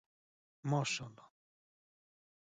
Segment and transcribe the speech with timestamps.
[0.63, 1.29] ماشاءالله